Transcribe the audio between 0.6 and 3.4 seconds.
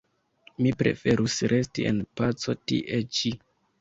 Mi preferus resti en paco tie ĉi.